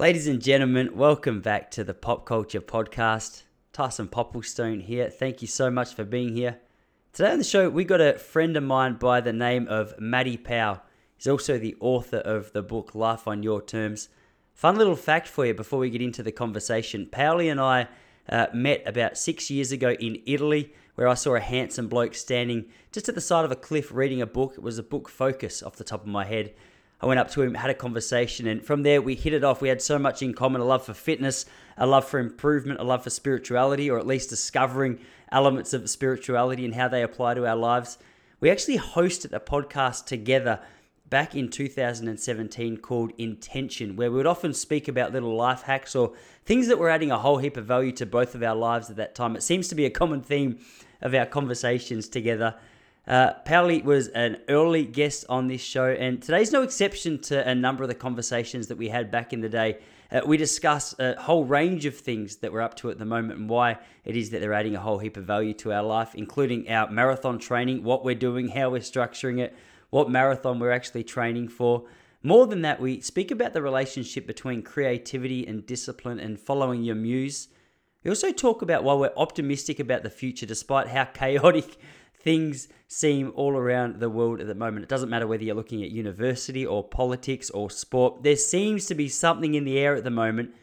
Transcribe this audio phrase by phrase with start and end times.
[0.00, 3.42] Ladies and gentlemen, welcome back to the Pop Culture Podcast.
[3.72, 5.10] Tyson Popplestone here.
[5.10, 6.60] Thank you so much for being here.
[7.12, 10.36] Today on the show, we got a friend of mine by the name of Matty
[10.36, 10.82] Powell.
[11.16, 14.08] He's also the author of the book Life on Your Terms.
[14.54, 17.08] Fun little fact for you before we get into the conversation.
[17.10, 17.88] Powley and I
[18.28, 22.66] uh, met about six years ago in Italy, where I saw a handsome bloke standing
[22.92, 24.54] just at the side of a cliff reading a book.
[24.58, 26.54] It was a book Focus off the top of my head.
[27.00, 29.62] I went up to him, had a conversation, and from there we hit it off.
[29.62, 31.46] We had so much in common a love for fitness,
[31.76, 34.98] a love for improvement, a love for spirituality, or at least discovering
[35.30, 37.98] elements of spirituality and how they apply to our lives.
[38.40, 40.60] We actually hosted a podcast together
[41.08, 46.12] back in 2017 called Intention, where we would often speak about little life hacks or
[46.44, 48.96] things that were adding a whole heap of value to both of our lives at
[48.96, 49.36] that time.
[49.36, 50.58] It seems to be a common theme
[51.00, 52.56] of our conversations together.
[53.08, 57.54] Uh, Powley was an early guest on this show, and today's no exception to a
[57.54, 59.78] number of the conversations that we had back in the day.
[60.12, 63.38] Uh, we discuss a whole range of things that we're up to at the moment
[63.38, 66.14] and why it is that they're adding a whole heap of value to our life,
[66.14, 69.56] including our marathon training, what we're doing, how we're structuring it,
[69.88, 71.84] what marathon we're actually training for.
[72.22, 76.96] More than that, we speak about the relationship between creativity and discipline and following your
[76.96, 77.48] muse.
[78.04, 81.78] We also talk about why we're optimistic about the future despite how chaotic
[82.28, 84.82] things seem all around the world at the moment.
[84.82, 88.94] It doesn't matter whether you're looking at university or politics or sport, there seems to
[88.94, 90.54] be something in the air at the moment.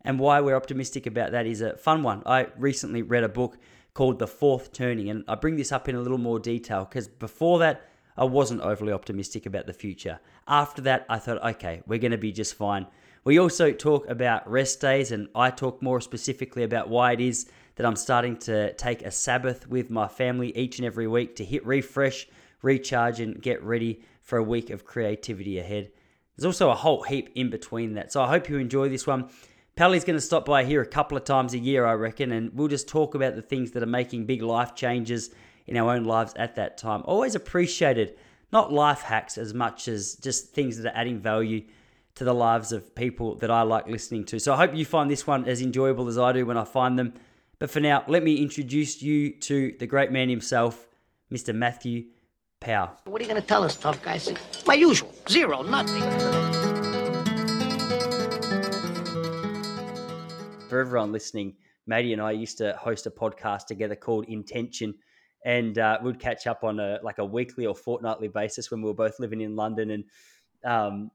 [0.00, 2.24] And why we're optimistic about that is a fun one.
[2.26, 3.56] I recently read a book
[3.94, 7.06] called The Fourth Turning, and I bring this up in a little more detail because
[7.06, 10.18] before that, I wasn't overly optimistic about the future.
[10.48, 12.88] After that, I thought, okay, we're going to be just fine.
[13.22, 17.48] We also talk about rest days, and I talk more specifically about why it is
[17.76, 21.44] that I'm starting to take a Sabbath with my family each and every week to
[21.44, 22.26] hit refresh,
[22.62, 25.90] recharge, and get ready for a week of creativity ahead.
[26.36, 28.12] There's also a whole heap in between that.
[28.12, 29.30] So I hope you enjoy this one.
[29.76, 32.50] Pally's going to stop by here a couple of times a year, I reckon, and
[32.54, 35.30] we'll just talk about the things that are making big life changes
[35.66, 37.02] in our own lives at that time.
[37.04, 38.16] Always appreciated,
[38.52, 41.62] not life hacks as much as just things that are adding value
[42.14, 44.38] to the lives of people that I like listening to.
[44.38, 46.98] So I hope you find this one as enjoyable as I do when I find
[46.98, 47.12] them.
[47.58, 50.86] But for now, let me introduce you to the great man himself,
[51.32, 51.54] Mr.
[51.54, 52.04] Matthew
[52.60, 52.90] Powell.
[53.06, 54.20] What are you going to tell us, tough guy?
[54.66, 55.10] My usual.
[55.26, 56.02] Zero, nothing.
[60.68, 61.54] For everyone listening,
[61.86, 64.94] Maddie and I used to host a podcast together called Intention,
[65.46, 68.88] and uh, we'd catch up on a like a weekly or fortnightly basis when we
[68.88, 70.04] were both living in London, and
[70.62, 71.10] um,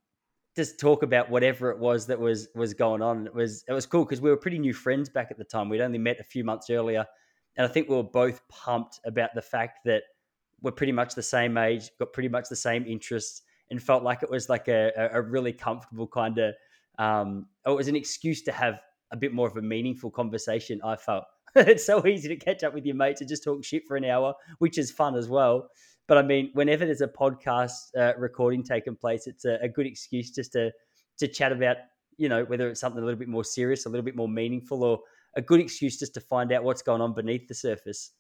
[0.56, 3.28] just talk about whatever it was that was was going on.
[3.28, 5.70] It was it was cool because we were pretty new friends back at the time.
[5.70, 7.06] We'd only met a few months earlier,
[7.58, 10.04] and I think we were both pumped about the fact that
[10.62, 14.24] we're pretty much the same age, got pretty much the same interests, and felt like
[14.24, 16.54] it was like a, a really comfortable kind of.
[17.00, 18.80] Um, it was an excuse to have
[19.12, 20.82] a bit more of a meaningful conversation.
[20.84, 21.24] I felt
[21.56, 24.06] it's so easy to catch up with your mates and just talk shit for an
[24.06, 25.70] hour, which is fun as well.
[26.12, 29.88] But I mean, whenever there's a podcast uh, recording taking place, it's a, a, good
[29.88, 30.70] excuse just to
[31.20, 31.78] to chat about,
[32.18, 34.84] you know, whether it's something a little bit more serious, a little bit more meaningful,
[34.84, 35.00] or
[35.38, 38.12] a good excuse just to find out what's going on beneath the surface.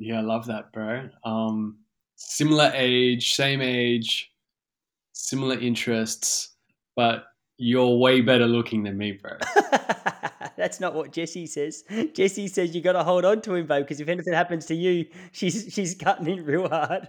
[0.00, 1.08] Yeah, I love that, bro.
[1.22, 1.78] Um,
[2.16, 4.32] similar age, same age,
[5.12, 6.56] similar interests,
[6.96, 7.26] but
[7.56, 9.38] you're way better looking than me, bro.
[10.58, 11.84] That's not what Jesse says.
[12.14, 14.74] Jesse says you got to hold on to him, babe, because if anything happens to
[14.74, 17.08] you, she's she's cutting in real hard.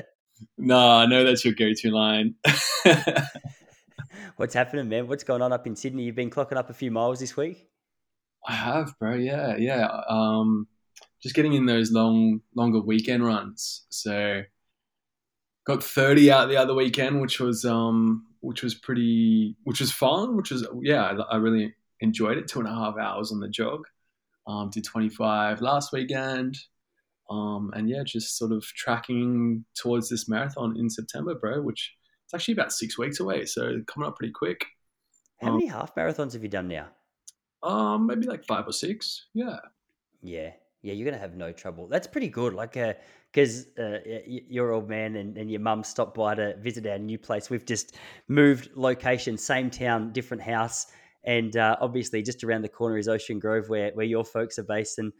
[0.58, 2.34] no, I know that's your go-to line.
[4.36, 5.06] What's happening, man?
[5.06, 6.04] What's going on up in Sydney?
[6.04, 7.68] You've been clocking up a few miles this week.
[8.48, 9.14] I have, bro.
[9.14, 9.86] Yeah, yeah.
[10.08, 10.66] Um,
[11.22, 13.84] just getting in those long, longer weekend runs.
[13.90, 14.42] So
[15.66, 20.36] got 30 out the other weekend, which was um, which was pretty, which was fun,
[20.36, 22.48] which was yeah, I, I really enjoyed it.
[22.48, 23.86] Two and a half hours on the jog.
[24.46, 26.56] Um, did 25 last weekend.
[27.30, 31.94] Um, and yeah, just sort of tracking towards this marathon in September, bro, which
[32.24, 33.44] it's actually about six weeks away.
[33.44, 34.64] So coming up pretty quick.
[35.40, 36.88] How um, many half marathons have you done now?
[37.62, 39.26] Um, maybe like five or six.
[39.32, 39.58] Yeah.
[40.22, 40.50] Yeah.
[40.82, 40.94] Yeah.
[40.94, 41.86] You're going to have no trouble.
[41.86, 42.54] That's pretty good.
[42.54, 42.94] Like, uh,
[43.32, 47.18] because uh, your old man and, and your mum stopped by to visit our new
[47.18, 47.48] place.
[47.48, 47.96] We've just
[48.26, 50.86] moved location, same town, different house.
[51.24, 54.64] And uh, obviously, just around the corner is Ocean Grove, where, where your folks are
[54.64, 54.98] based.
[54.98, 55.12] And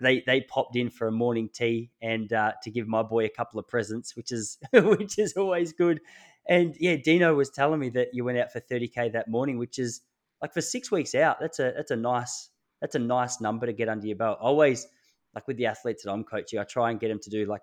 [0.00, 3.30] they they popped in for a morning tea and uh, to give my boy a
[3.30, 6.00] couple of presents, which is which is always good.
[6.48, 9.78] And yeah, Dino was telling me that you went out for 30k that morning, which
[9.78, 10.02] is
[10.40, 11.38] like for six weeks out.
[11.40, 12.50] That's a that's a nice
[12.80, 14.38] that's a nice number to get under your belt.
[14.40, 14.86] Always
[15.34, 17.62] like with the athletes that I'm coaching, I try and get them to do like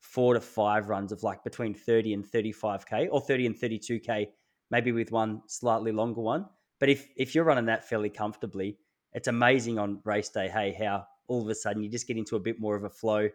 [0.00, 4.26] four to five runs of like between 30 and 35k or 30 and 32k
[4.70, 6.46] maybe with one slightly longer one.
[6.84, 8.76] But if if you're running that fairly comfortably,
[9.14, 10.50] it's amazing on race day.
[10.50, 12.90] Hey, how all of a sudden you just get into a bit more of a
[12.90, 13.26] flow.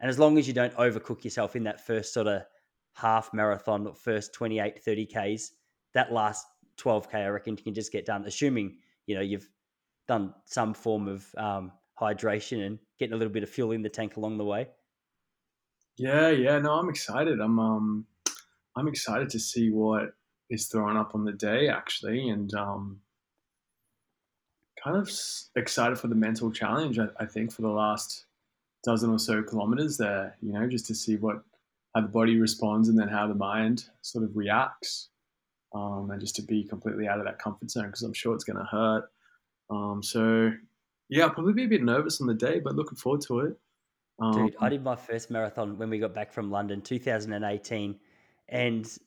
[0.00, 2.44] And as long as you don't overcook yourself in that first sort of
[2.94, 5.04] half marathon, first 28, 30
[5.36, 5.52] Ks,
[5.92, 6.46] that last
[6.78, 9.50] 12K, I reckon you can just get done, assuming, you know, you've
[10.08, 13.90] done some form of um, hydration and getting a little bit of fuel in the
[13.90, 14.68] tank along the way.
[15.98, 17.38] Yeah, yeah, no, I'm excited.
[17.38, 18.06] I'm um
[18.76, 20.14] I'm excited to see what
[20.54, 23.00] is thrown up on the day actually and um
[24.82, 25.10] kind of
[25.56, 28.26] excited for the mental challenge I, I think for the last
[28.84, 31.42] dozen or so kilometers there, you know, just to see what
[31.94, 35.08] how the body responds and then how the mind sort of reacts.
[35.74, 38.44] Um, and just to be completely out of that comfort zone because I'm sure it's
[38.44, 39.10] going to hurt.
[39.70, 40.52] Um, so,
[41.08, 43.56] yeah, I'll probably be a bit nervous on the day, but looking forward to it.
[44.20, 47.96] Um, Dude, I did my first marathon when we got back from London, 2018,
[48.50, 48.98] and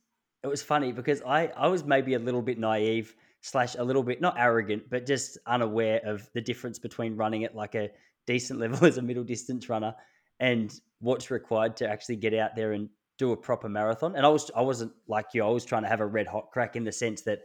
[0.43, 4.03] it was funny because I I was maybe a little bit naive slash a little
[4.03, 7.89] bit not arrogant, but just unaware of the difference between running at like a
[8.25, 9.95] decent level as a middle distance runner
[10.39, 14.15] and what's required to actually get out there and do a proper marathon.
[14.15, 15.43] And I was I wasn't like you.
[15.43, 17.39] I was trying to have a red hot crack in the sense that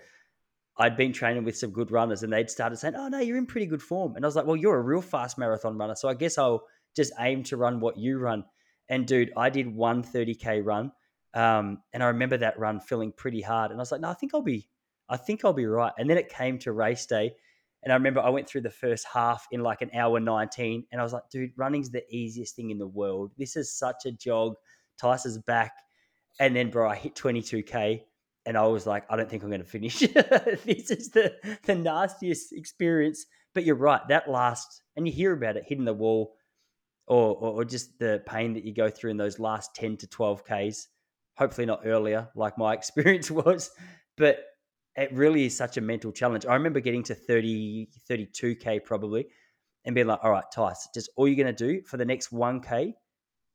[0.76, 3.46] I'd been training with some good runners and they'd started saying, "Oh no, you're in
[3.46, 6.08] pretty good form." And I was like, "Well, you're a real fast marathon runner, so
[6.08, 8.44] I guess I'll just aim to run what you run."
[8.88, 10.92] And dude, I did one 30k run,
[11.34, 13.70] um, and I remember that run feeling pretty hard.
[13.70, 14.68] And I was like, "No, I think I'll be,
[15.08, 17.32] I think I'll be right." And then it came to race day,
[17.82, 21.00] and I remember I went through the first half in like an hour 19, and
[21.00, 23.32] I was like, "Dude, running's the easiest thing in the world.
[23.38, 24.54] This is such a jog."
[24.98, 25.72] Tyson's back
[26.40, 28.02] and then, bro, I hit 22K
[28.46, 29.98] and I was like, I don't think I'm going to finish.
[30.00, 31.34] this is the,
[31.64, 33.26] the nastiest experience.
[33.54, 34.00] But you're right.
[34.08, 36.34] That last, and you hear about it hitting the wall
[37.06, 40.06] or, or, or just the pain that you go through in those last 10 to
[40.06, 40.86] 12Ks.
[41.36, 43.70] Hopefully, not earlier, like my experience was.
[44.16, 44.44] But
[44.96, 46.44] it really is such a mental challenge.
[46.44, 49.26] I remember getting to 30, 32K probably
[49.84, 52.30] and being like, all right, Tice, just all you're going to do for the next
[52.30, 52.92] 1K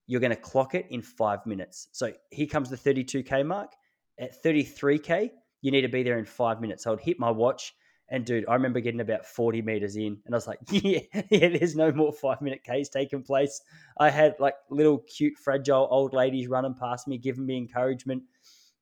[0.07, 1.89] you're going to clock it in five minutes.
[1.91, 3.73] So here comes the 32K mark.
[4.19, 5.29] At 33K,
[5.61, 6.85] you need to be there in five minutes.
[6.85, 7.73] So I'd hit my watch.
[8.09, 10.99] And dude, I remember getting about 40 meters in, and I was like, yeah,
[11.29, 13.61] yeah, there's no more five minute Ks taking place.
[13.99, 18.23] I had like little cute, fragile old ladies running past me, giving me encouragement.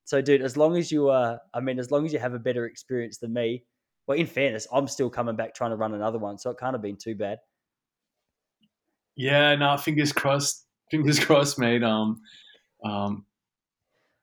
[0.04, 2.40] So, dude, as long as you are, I mean, as long as you have a
[2.40, 3.64] better experience than me,
[4.06, 6.38] well, in fairness, I'm still coming back trying to run another one.
[6.38, 7.40] So it can't have been too bad.
[9.16, 11.84] Yeah, no, fingers crossed fingers crossed, mate.
[11.84, 12.22] Um,
[12.84, 13.26] um,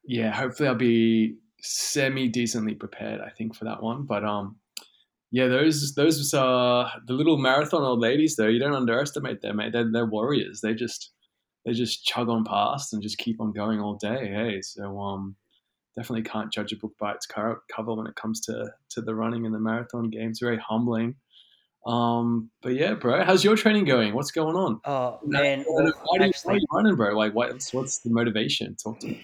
[0.05, 3.21] yeah, hopefully I'll be semi decently prepared.
[3.21, 4.57] I think for that one, but um,
[5.33, 8.49] yeah, those those uh the little marathon old ladies though.
[8.49, 9.73] You don't underestimate them, mate.
[9.73, 10.61] They're, they're warriors.
[10.61, 11.11] They just
[11.65, 14.29] they just chug on past and just keep on going all day.
[14.29, 15.37] Hey, so um,
[15.97, 19.47] definitely can't judge a book by its cover when it comes to to the running
[19.47, 20.39] and the marathon games.
[20.39, 21.15] Very humbling.
[21.87, 24.13] Um, but yeah, bro, how's your training going?
[24.15, 24.81] What's going on?
[24.85, 25.83] Oh man, why,
[26.19, 27.17] do you, why are you running, bro?
[27.17, 28.77] Like, what's what's the motivation?
[28.77, 29.23] Talk to me.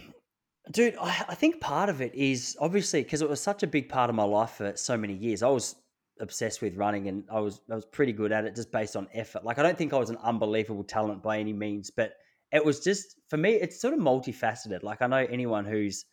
[0.70, 3.90] Dude, I, I think part of it is obviously because it was such a big
[3.90, 5.42] part of my life for so many years.
[5.42, 5.76] I was
[6.20, 9.08] obsessed with running, and I was I was pretty good at it just based on
[9.14, 9.44] effort.
[9.44, 12.12] Like, I don't think I was an unbelievable talent by any means, but
[12.52, 13.52] it was just for me.
[13.52, 14.82] It's sort of multifaceted.
[14.82, 16.04] Like, I know anyone who's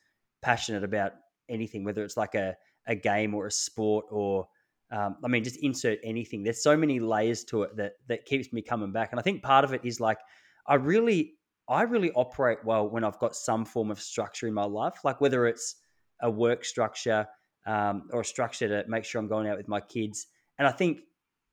[0.42, 1.14] passionate about
[1.50, 2.56] anything, whether it's like a
[2.88, 4.48] a game or a sport or
[4.92, 6.44] um, I mean, just insert anything.
[6.44, 9.44] There's so many layers to it that that keeps me coming back, and I think
[9.44, 10.20] part of it is like
[10.68, 11.34] I really,
[11.68, 15.22] I really operate well when I've got some form of structure in my life, like
[15.22, 15.76] whether it's
[16.22, 17.28] a work structure
[17.66, 20.28] um, or a structure to make sure I'm going out with my kids.
[20.58, 21.00] And I think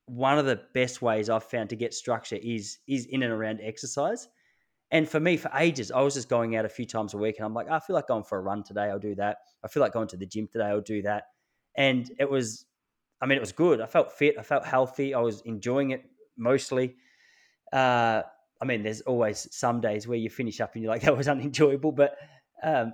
[0.07, 3.61] one of the best ways I've found to get structure is is in and around
[3.63, 4.29] exercise.
[4.91, 7.37] And for me, for ages, I was just going out a few times a week,
[7.39, 8.91] and I'm like, I feel like going for a run today.
[8.91, 9.39] I'll do that.
[9.65, 10.67] I feel like going to the gym today.
[10.67, 11.25] I'll do that.
[11.77, 12.67] And it was
[13.23, 13.81] I mean, it was good.
[13.81, 14.35] I felt fit.
[14.37, 15.15] I felt healthy.
[15.15, 16.03] I was enjoying it
[16.37, 16.97] mostly.
[17.73, 18.23] Uh,
[18.61, 21.29] I mean, there's always some days where you finish up and you're like, that was
[21.29, 21.93] unenjoyable.
[21.93, 22.17] But
[22.65, 22.93] um,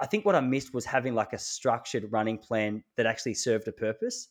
[0.00, 3.68] I think what I missed was having like a structured running plan that actually served
[3.68, 4.28] a purpose.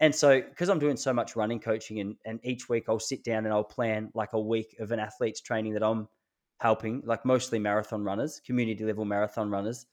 [0.00, 3.22] And so, because I'm doing so much running coaching, and, and each week I'll sit
[3.22, 6.08] down and I'll plan like a week of an athlete's training that I'm
[6.60, 9.86] helping, like mostly marathon runners, community level marathon runners.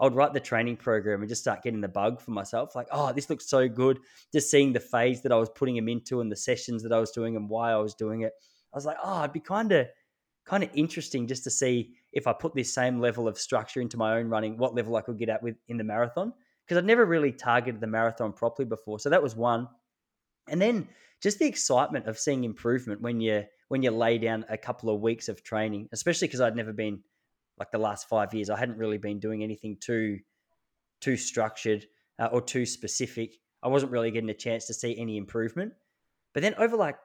[0.00, 2.74] I would write the training program and just start getting the bug for myself.
[2.74, 4.00] Like, oh, this looks so good.
[4.32, 6.98] Just seeing the phase that I was putting him into and the sessions that I
[6.98, 8.32] was doing and why I was doing it.
[8.72, 9.86] I was like, oh, it'd be kind of
[10.52, 13.96] kind of interesting just to see if I put this same level of structure into
[13.96, 16.34] my own running, what level I could get at with in the marathon.
[16.66, 18.98] Because I'd never really targeted the marathon properly before.
[18.98, 19.66] So that was one.
[20.50, 20.88] And then
[21.22, 25.00] just the excitement of seeing improvement when you when you lay down a couple of
[25.00, 27.00] weeks of training, especially because I'd never been
[27.58, 30.18] like the last five years, I hadn't really been doing anything too
[31.00, 31.86] too structured
[32.18, 33.36] uh, or too specific.
[33.62, 35.72] I wasn't really getting a chance to see any improvement.
[36.34, 36.98] But then over like,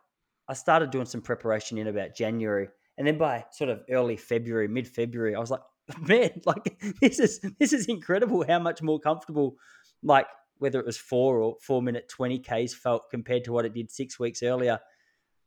[0.49, 2.67] I started doing some preparation in about January.
[2.97, 5.61] And then by sort of early February, mid February, I was like,
[6.01, 9.55] man, like this is this is incredible how much more comfortable,
[10.03, 10.27] like
[10.59, 13.91] whether it was four or four minute 20 Ks felt compared to what it did
[13.91, 14.79] six weeks earlier.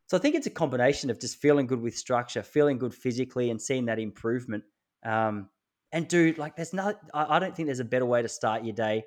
[0.07, 3.50] So I think it's a combination of just feeling good with structure, feeling good physically,
[3.50, 4.64] and seeing that improvement.
[5.04, 5.49] Um,
[5.92, 8.64] and dude, like, there's no, I, I don't think there's a better way to start
[8.64, 9.04] your day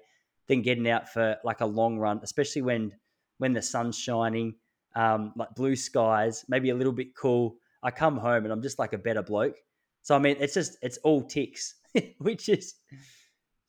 [0.48, 2.94] than getting out for like a long run, especially when
[3.38, 4.56] when the sun's shining,
[4.96, 7.56] um, like blue skies, maybe a little bit cool.
[7.84, 9.58] I come home and I'm just like a better bloke.
[10.02, 11.76] So I mean, it's just it's all ticks,
[12.18, 12.76] which is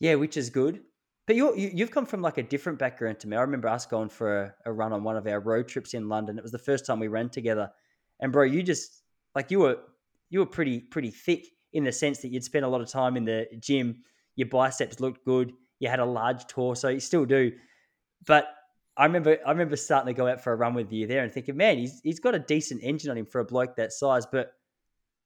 [0.00, 0.80] yeah, which is good.
[1.26, 3.36] But you you've come from like a different background to me.
[3.36, 6.08] I remember us going for a, a, run on one of our road trips in
[6.08, 6.38] London.
[6.38, 7.70] It was the first time we ran together,
[8.20, 9.02] and bro, you just
[9.34, 9.78] like you were
[10.28, 13.16] you were pretty pretty thick in the sense that you'd spent a lot of time
[13.16, 14.02] in the gym.
[14.36, 15.52] Your biceps looked good.
[15.78, 16.88] You had a large torso.
[16.88, 17.52] You still do,
[18.26, 18.48] but
[18.96, 21.32] I remember I remember starting to go out for a run with you there and
[21.32, 24.26] thinking, man, he's he's got a decent engine on him for a bloke that size.
[24.26, 24.52] But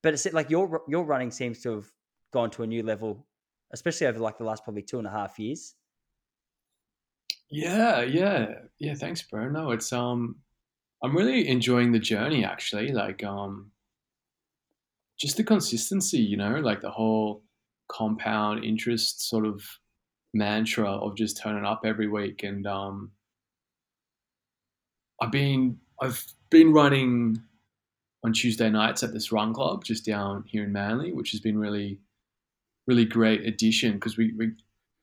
[0.03, 1.87] but it's like your your running seems to have
[2.33, 3.27] gone to a new level,
[3.73, 5.75] especially over like the last probably two and a half years.
[7.51, 8.95] Yeah, yeah, yeah.
[8.95, 9.49] Thanks, bro.
[9.49, 10.37] No, it's um,
[11.03, 12.93] I'm really enjoying the journey actually.
[12.93, 13.71] Like um,
[15.19, 17.43] just the consistency, you know, like the whole
[17.89, 19.63] compound interest sort of
[20.35, 22.43] mantra of just turning up every week.
[22.43, 23.13] And um,
[25.21, 27.43] I've been I've been running
[28.25, 31.59] on Tuesday nights at this run club just down here in Manly, which has been
[31.59, 31.99] really
[32.87, 34.53] really great addition because we, we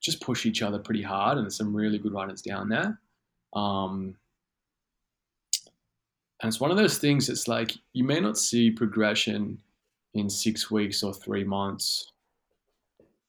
[0.01, 3.00] just push each other pretty hard, and there's some really good runners down there.
[3.53, 4.15] Um,
[6.41, 7.29] and it's one of those things.
[7.29, 9.60] It's like you may not see progression
[10.13, 12.12] in six weeks or three months,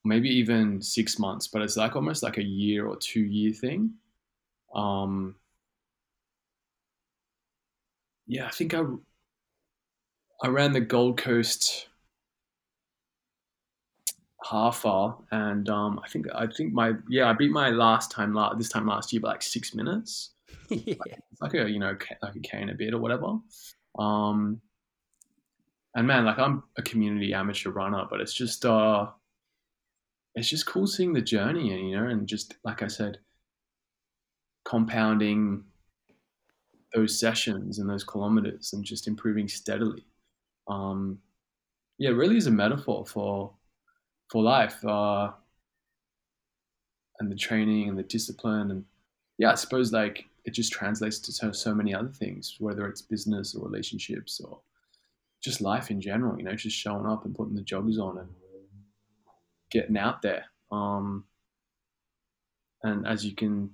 [0.05, 3.93] maybe even six months, but it's like almost like a year or two year thing.
[4.75, 5.37] Um,
[8.27, 8.83] yeah, I think I
[10.43, 11.89] I ran the Gold Coast
[14.45, 18.37] half hour, and um, I think I think my yeah I beat my last time
[18.59, 20.31] this time last year by like six minutes.
[20.71, 20.95] yeah.
[20.99, 23.39] It's like a you know like a cane a bit or whatever.
[23.99, 24.61] Um,
[25.95, 29.07] and man, like I'm a community amateur runner, but it's just uh,
[30.35, 33.19] it's just cool seeing the journey, and you know, and just like I said,
[34.65, 35.65] compounding
[36.95, 40.07] those sessions and those kilometers, and just improving steadily.
[40.69, 41.19] Um,
[41.99, 43.53] yeah, really is a metaphor for
[44.31, 45.31] for life, uh,
[47.21, 48.85] and the training and the discipline, and
[49.39, 53.03] yeah, I suppose like it just translates to so, so many other things, whether it's
[53.03, 54.61] business or relationships or
[55.43, 58.29] just life in general, you know, just showing up and putting the joggers on and
[59.71, 60.45] getting out there.
[60.71, 61.25] Um,
[62.83, 63.71] and as you can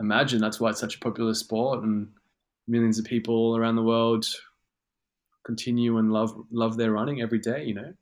[0.00, 2.08] imagine, that's why it's such a popular sport, and
[2.68, 4.26] millions of people around the world
[5.44, 7.64] continue and love love their running every day.
[7.64, 7.92] You know.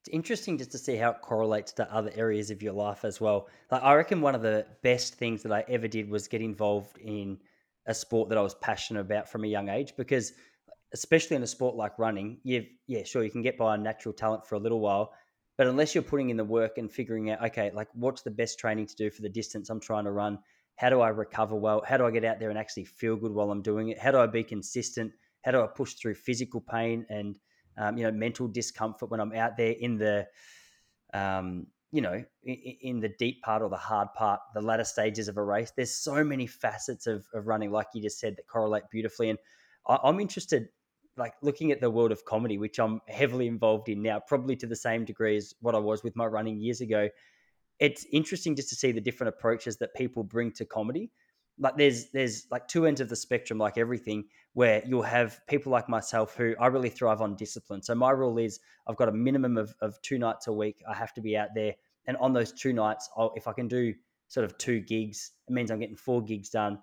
[0.00, 3.20] It's interesting just to see how it correlates to other areas of your life as
[3.20, 3.48] well.
[3.70, 6.98] Like I reckon one of the best things that I ever did was get involved
[6.98, 7.38] in
[7.86, 10.32] a sport that I was passionate about from a young age because
[10.92, 14.12] especially in a sport like running, you've yeah, sure you can get by on natural
[14.12, 15.12] talent for a little while,
[15.56, 18.58] but unless you're putting in the work and figuring out, okay, like what's the best
[18.58, 20.38] training to do for the distance I'm trying to run?
[20.76, 21.82] How do I recover well?
[21.86, 23.98] How do I get out there and actually feel good while I'm doing it?
[23.98, 25.12] How do I be consistent?
[25.42, 27.38] How do I push through physical pain and
[27.78, 30.26] um, you know mental discomfort when I'm out there in the
[31.14, 35.28] um, you know in, in, the deep part or the hard part, the latter stages
[35.28, 35.72] of a race?
[35.76, 39.30] There's so many facets of, of running, like you just said, that correlate beautifully.
[39.30, 39.38] And
[39.86, 40.68] I, I'm interested
[41.16, 44.66] like looking at the world of comedy, which I'm heavily involved in now, probably to
[44.66, 47.08] the same degree as what I was with my running years ago.
[47.82, 51.10] It's interesting just to see the different approaches that people bring to comedy.
[51.58, 54.24] Like there's there's like two ends of the spectrum, like everything,
[54.54, 57.82] where you'll have people like myself who I really thrive on discipline.
[57.82, 60.82] So my rule is I've got a minimum of, of two nights a week.
[60.88, 61.74] I have to be out there.
[62.06, 63.94] And on those two nights, I'll, if I can do
[64.28, 66.78] sort of two gigs, it means I'm getting four gigs done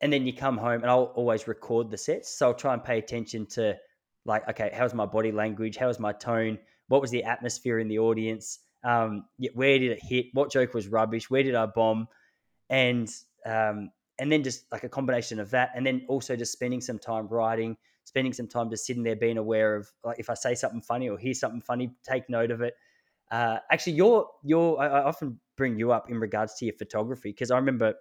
[0.00, 2.36] and then you come home and I'll always record the sets.
[2.38, 3.76] So I'll try and pay attention to
[4.24, 5.76] like, okay, how's my body language?
[5.76, 6.58] How's my tone?
[6.88, 8.58] What was the atmosphere in the audience?
[8.86, 9.24] Um,
[9.54, 10.26] where did it hit?
[10.32, 11.28] What joke was rubbish?
[11.28, 12.06] Where did I bomb?
[12.70, 13.12] And
[13.44, 16.98] um, and then just like a combination of that, and then also just spending some
[16.98, 20.54] time writing, spending some time just sitting there, being aware of like if I say
[20.54, 22.74] something funny or hear something funny, take note of it.
[23.30, 27.30] Uh, actually, your your I, I often bring you up in regards to your photography
[27.30, 27.94] because I remember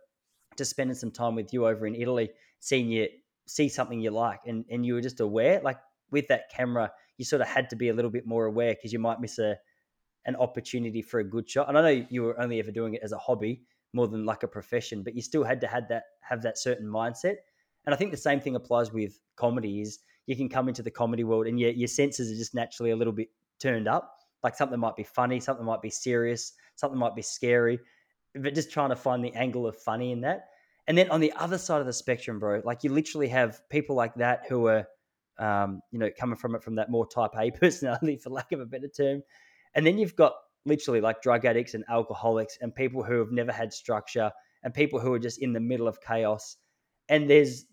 [0.55, 3.07] just spending some time with you over in Italy, seeing you
[3.47, 5.77] see something you like, and and you were just aware, like
[6.11, 8.93] with that camera, you sort of had to be a little bit more aware because
[8.93, 9.57] you might miss a
[10.25, 11.70] an opportunity for a good shot.
[11.70, 13.62] And I know you were only ever doing it as a hobby
[13.94, 16.88] more than like a profession, but you still had to had that have that certain
[16.88, 17.36] mindset.
[17.86, 20.91] And I think the same thing applies with comedy is you can come into the
[20.91, 23.29] comedy world and your, your senses are just naturally a little bit
[23.60, 24.17] turned up.
[24.44, 27.79] Like something might be funny, something might be serious, something might be scary,
[28.36, 30.50] but just trying to find the angle of funny in that.
[30.88, 33.96] And then on the other side of the spectrum, bro, like you literally have people
[33.96, 34.86] like that who are,
[35.39, 38.60] um, you know, coming from it from that more type A personality, for lack of
[38.60, 39.24] a better term.
[39.75, 40.34] And then you've got
[40.65, 44.32] literally like drug addicts and alcoholics and people who have never had structure
[44.63, 46.58] and people who are just in the middle of chaos.
[47.10, 47.65] And there's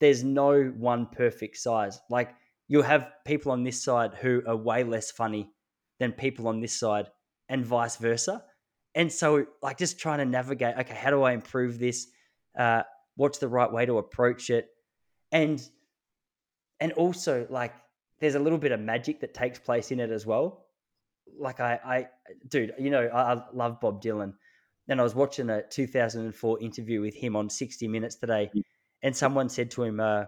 [0.00, 2.00] there's no one perfect size.
[2.08, 2.34] Like
[2.68, 5.50] you'll have people on this side who are way less funny
[5.98, 7.10] than people on this side,
[7.48, 8.44] and vice versa.
[8.94, 10.76] And so, like, just trying to navigate.
[10.78, 12.06] Okay, how do I improve this?
[12.58, 12.82] Uh,
[13.16, 14.68] what's the right way to approach it?
[15.32, 15.62] And
[16.80, 17.74] and also, like,
[18.20, 20.66] there's a little bit of magic that takes place in it as well.
[21.38, 22.06] Like, I, I,
[22.48, 24.34] dude, you know, I, I love Bob Dylan,
[24.88, 28.50] and I was watching a 2004 interview with him on 60 Minutes today,
[29.02, 30.24] and someone said to him, uh,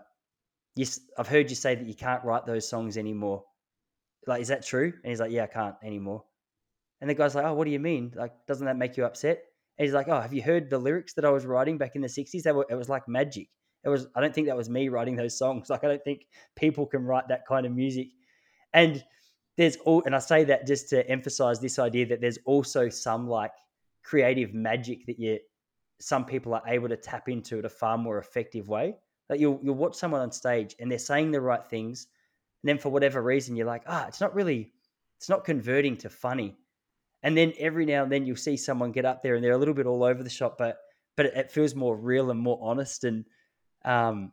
[0.76, 3.45] "Yes, I've heard you say that you can't write those songs anymore.
[4.26, 6.25] Like, is that true?" And he's like, "Yeah, I can't anymore."
[7.00, 8.12] And the guy's like, "Oh, what do you mean?
[8.14, 9.45] Like, doesn't that make you upset?"
[9.79, 12.02] And he's like, "Oh, have you heard the lyrics that I was writing back in
[12.02, 12.45] the '60s?
[12.45, 13.49] That were, it was like magic.
[13.85, 14.07] It was.
[14.14, 15.71] I don't think that was me writing those songs.
[15.71, 16.26] Like, I don't think
[16.57, 18.09] people can write that kind of music."
[18.73, 19.05] And
[19.61, 23.29] there's all, and I say that just to emphasize this idea that there's also some
[23.29, 23.52] like
[24.02, 25.38] creative magic that you
[26.00, 28.97] some people are able to tap into at a far more effective way.
[29.29, 32.07] Like you'll you'll watch someone on stage and they're saying the right things,
[32.62, 34.73] and then for whatever reason you're like, ah, it's not really,
[35.19, 36.57] it's not converting to funny.
[37.23, 39.59] And then every now and then you'll see someone get up there and they're a
[39.59, 40.79] little bit all over the shop, but
[41.19, 43.05] but it, it feels more real and more honest.
[43.05, 43.26] And
[43.85, 44.33] um,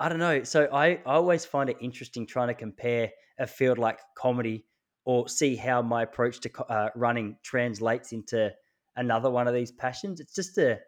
[0.00, 0.42] I don't know.
[0.44, 4.64] So I, I always find it interesting trying to compare a field like comedy
[5.04, 8.50] or see how my approach to uh, running translates into
[8.96, 10.18] another one of these passions.
[10.18, 10.78] It's just a,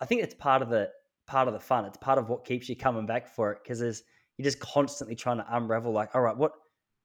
[0.00, 0.90] I think it's part of the
[1.26, 1.84] part of the fun.
[1.84, 4.02] It's part of what keeps you coming back for it because there's
[4.36, 5.92] you're just constantly trying to unravel.
[5.92, 6.52] Like, all right, what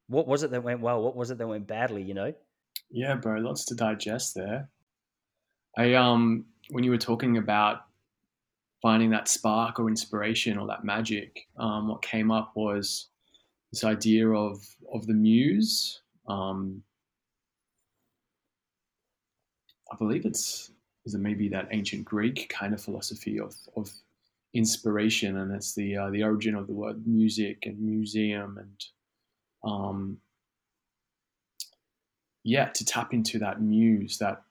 [0.07, 1.03] what was it that went well?
[1.03, 2.01] What was it that went badly?
[2.01, 2.33] You know?
[2.89, 4.69] Yeah, bro, lots to digest there.
[5.77, 7.81] I um, when you were talking about
[8.81, 13.07] finding that spark or inspiration or that magic, um, what came up was
[13.71, 16.01] this idea of of the muse.
[16.27, 16.83] Um,
[19.91, 20.71] I believe it's
[21.05, 23.91] is it maybe that ancient Greek kind of philosophy of of
[24.53, 28.85] inspiration, and it's the uh, the origin of the word music and museum, and
[29.63, 30.17] um,
[32.43, 34.43] yeah, to tap into that muse, that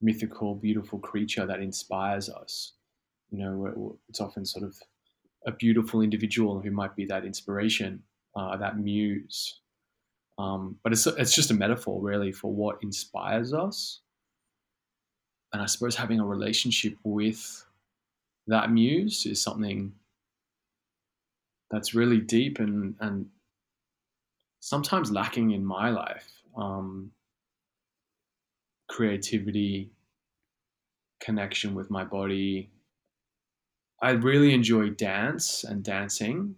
[0.00, 2.72] mythical, beautiful creature that inspires us.
[3.30, 4.76] You know, it's often sort of
[5.46, 8.02] a beautiful individual who might be that inspiration,
[8.36, 9.60] uh, that muse.
[10.38, 14.00] Um, but it's it's just a metaphor, really, for what inspires us
[15.54, 17.64] and I suppose having a relationship with
[18.48, 19.92] that muse is something
[21.70, 23.26] that's really deep and and
[24.58, 26.28] sometimes lacking in my life.
[26.56, 27.12] Um,
[28.88, 29.92] creativity,
[31.20, 32.68] connection with my body.
[34.04, 36.54] I really enjoy dance and dancing,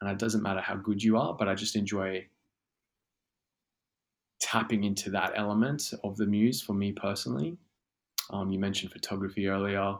[0.00, 2.26] and it doesn't matter how good you are, but I just enjoy
[4.40, 7.56] tapping into that element of the muse for me personally.
[8.30, 9.94] Um, you mentioned photography earlier.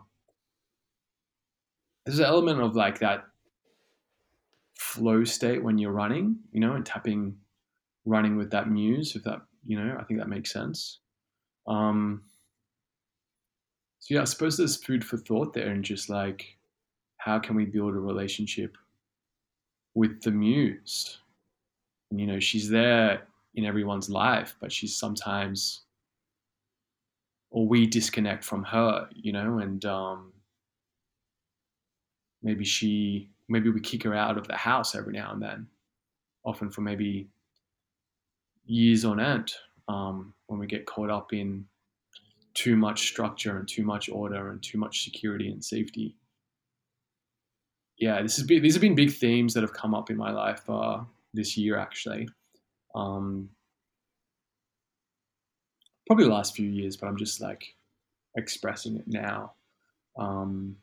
[2.04, 3.26] There's an element of like that
[4.76, 7.36] flow state when you're running, you know, and tapping,
[8.04, 9.14] running with that muse.
[9.14, 10.98] If that, you know, I think that makes sense.
[11.68, 12.24] Um,
[14.00, 16.58] so yeah, I suppose there's food for thought there, and just like,
[17.24, 18.76] how can we build a relationship
[19.94, 21.18] with the muse?
[22.10, 23.22] And, you know, she's there
[23.54, 25.82] in everyone's life, but she's sometimes
[27.50, 30.32] or we disconnect from her, you know, and um,
[32.42, 35.66] maybe she, maybe we kick her out of the house every now and then,
[36.44, 37.28] often for maybe
[38.64, 39.52] years on end,
[39.86, 41.64] um, when we get caught up in
[42.54, 46.16] too much structure and too much order and too much security and safety.
[48.02, 50.68] Yeah, this is these have been big themes that have come up in my life
[50.68, 51.02] uh,
[51.34, 52.28] this year, actually.
[52.96, 53.48] Um,
[56.08, 57.76] probably the last few years, but I'm just like
[58.36, 59.52] expressing it now.
[60.18, 60.76] Um,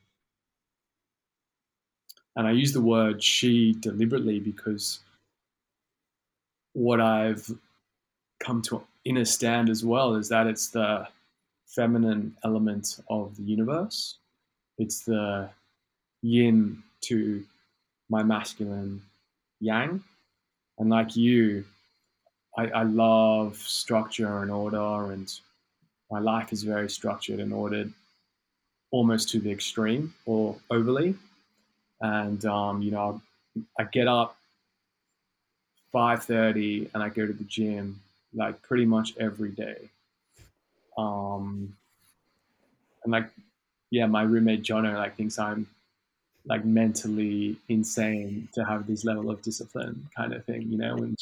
[2.38, 4.99] and I use the word she deliberately because
[6.71, 7.51] what I've
[8.39, 11.05] come to understand as well is that it's the
[11.67, 14.19] feminine element of the universe.
[14.77, 15.49] It's the
[16.21, 17.43] yin to
[18.09, 19.01] my masculine
[19.59, 20.03] yang.
[20.77, 21.65] And like you,
[22.57, 25.31] I, I love structure and order, and
[26.09, 27.93] my life is very structured and ordered,
[28.91, 31.15] almost to the extreme or overly.
[32.01, 33.21] And um, you know,
[33.77, 34.38] I get up
[35.93, 37.99] 5:30 and I go to the gym
[38.33, 39.89] like pretty much every day.
[40.97, 41.75] Um,
[43.03, 43.29] and like,
[43.89, 45.67] yeah, my roommate Jono like thinks I'm
[46.45, 50.95] like mentally insane to have this level of discipline kind of thing, you know.
[50.97, 51.17] And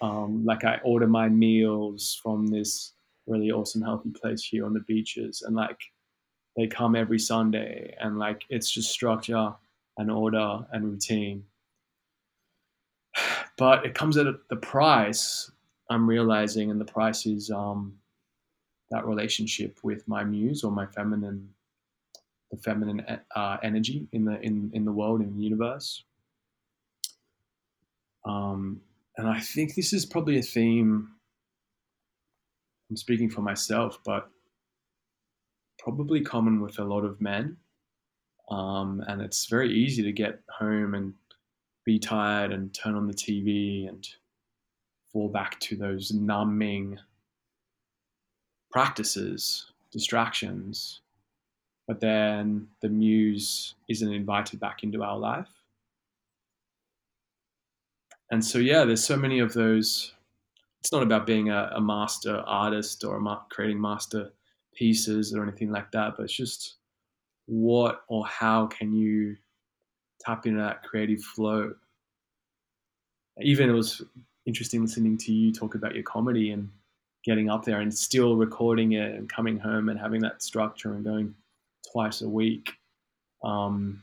[0.00, 2.92] um, like I order my meals from this
[3.26, 5.78] really awesome healthy place here on the beaches, and like
[6.56, 9.52] they come every Sunday, and like it's just structure
[9.98, 11.44] and order and routine.
[13.56, 15.48] But it comes at the price
[15.90, 17.94] I'm realizing, and the price is um,
[18.90, 21.48] that relationship with my muse or my feminine,
[22.50, 23.04] the feminine
[23.34, 26.04] uh, energy in the in in the world in the universe.
[28.24, 28.80] Um,
[29.16, 31.08] and I think this is probably a theme.
[32.90, 34.28] I'm speaking for myself, but
[35.78, 37.56] probably common with a lot of men.
[38.50, 41.14] Um, and it's very easy to get home and
[41.84, 44.06] be tired and turn on the TV and
[45.12, 46.98] fall back to those numbing
[48.70, 51.00] practices, distractions.
[51.86, 55.50] But then the muse isn't invited back into our life.
[58.30, 60.12] And so, yeah, there's so many of those.
[60.80, 64.32] It's not about being a, a master artist or ma- creating master
[64.74, 66.76] pieces or anything like that, but it's just
[67.46, 69.36] what or how can you
[70.20, 71.74] tap into that creative flow.
[73.40, 74.02] Even it was
[74.46, 76.70] interesting listening to you talk about your comedy and
[77.24, 81.04] getting up there and still recording it and coming home and having that structure and
[81.04, 81.34] going
[81.92, 82.72] twice a week.
[83.42, 84.02] Um,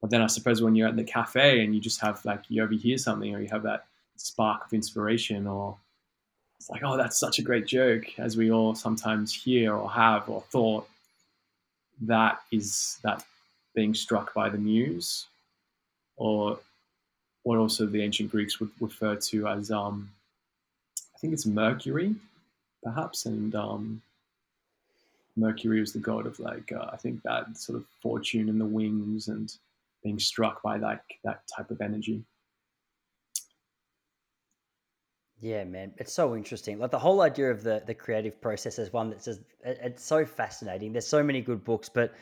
[0.00, 2.62] but then I suppose when you're at the cafe and you just have like you
[2.62, 5.76] overhear something or you have that spark of inspiration or
[6.58, 10.28] it's like, oh, that's such a great joke, as we all sometimes hear or have
[10.28, 10.88] or thought.
[12.02, 13.24] That is that
[13.74, 15.26] being struck by the muse,
[16.16, 16.58] or
[17.42, 20.08] what also the ancient Greeks would refer to as, um,
[21.16, 22.14] I think it's Mercury,
[22.84, 24.00] perhaps, and um,
[25.36, 28.66] Mercury was the god of like uh, I think that sort of fortune and the
[28.66, 29.50] wings and
[30.02, 32.24] being struck by that that type of energy.
[35.40, 36.78] Yeah, man, it's so interesting.
[36.78, 40.24] Like the whole idea of the the creative process is one that's just it's so
[40.24, 40.92] fascinating.
[40.92, 42.14] There's so many good books, but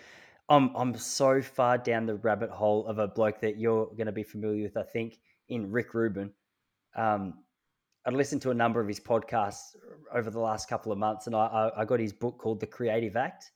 [0.48, 4.12] I'm I'm so far down the rabbit hole of a bloke that you're going to
[4.12, 4.76] be familiar with.
[4.76, 5.18] I think
[5.48, 6.30] in Rick Rubin.
[6.96, 7.34] Um,
[8.10, 9.76] I'd listened to a number of his podcasts
[10.12, 13.14] over the last couple of months, and I, I got his book called The Creative
[13.14, 13.52] Act,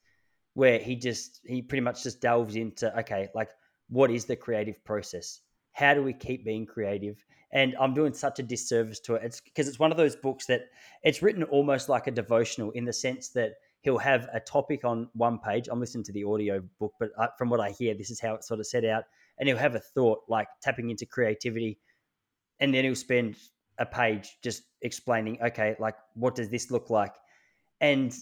[0.52, 3.50] where he just he pretty much just delves into okay, like
[3.88, 5.40] what is the creative process?
[5.72, 7.16] How do we keep being creative?
[7.50, 9.24] And I'm doing such a disservice to it.
[9.24, 10.66] It's because it's one of those books that
[11.02, 15.08] it's written almost like a devotional in the sense that he'll have a topic on
[15.14, 15.66] one page.
[15.68, 18.36] I'm listening to the audio book, but uh, from what I hear, this is how
[18.36, 19.02] it's sort of set out.
[19.36, 21.80] And he'll have a thought like tapping into creativity,
[22.60, 23.34] and then he'll spend
[23.78, 27.14] a page just explaining, okay, like what does this look like?
[27.80, 28.14] And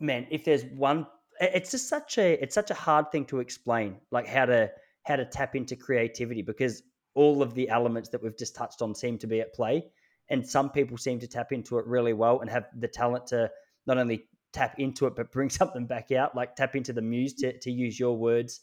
[0.00, 1.06] man, if there's one,
[1.40, 4.70] it's just such a it's such a hard thing to explain, like how to
[5.06, 6.82] how to tap into creativity because
[7.14, 9.84] all of the elements that we've just touched on seem to be at play
[10.28, 13.50] and some people seem to tap into it really well and have the talent to
[13.86, 17.34] not only tap into it but bring something back out like tap into the muse
[17.34, 18.60] to, to use your words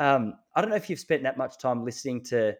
[0.00, 2.54] um, i don't know if you've spent that much time listening to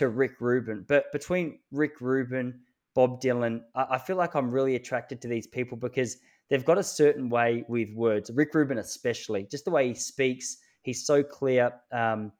[0.00, 2.58] to rick rubin but between rick rubin
[2.94, 6.16] bob dylan I, I feel like i'm really attracted to these people because
[6.48, 10.56] they've got a certain way with words rick rubin especially just the way he speaks
[10.82, 12.32] he's so clear um,